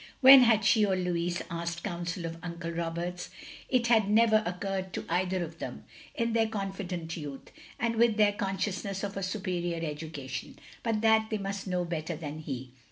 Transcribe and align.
When 0.19 0.39
had 0.41 0.65
she 0.65 0.83
or 0.83 0.95
Louis 0.95 1.39
asked 1.51 1.83
counsel 1.83 2.25
of 2.25 2.39
Uncle 2.41 2.71
Roberts? 2.71 3.29
It 3.69 3.85
had 3.85 4.09
never 4.09 4.41
occurred 4.47 4.93
to 4.93 5.05
either 5.07 5.43
of 5.43 5.59
them, 5.59 5.83
in 6.15 6.33
their 6.33 6.47
confident 6.47 7.15
youth, 7.15 7.51
and 7.79 7.97
with 7.97 8.17
their 8.17 8.33
consciousness 8.33 9.03
of 9.03 9.15
a 9.15 9.21
superior 9.21 9.87
education, 9.87 10.57
but 10.81 11.01
that 11.01 11.29
they 11.29 11.37
must 11.37 11.67
know 11.67 11.85
better 11.85 12.15
than 12.15 12.39
he. 12.39 12.71